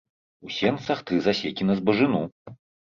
У 0.47 0.49
сенцах 0.59 1.05
тры 1.11 1.21
засекі 1.29 1.63
на 1.71 1.79
збажыну. 1.83 2.27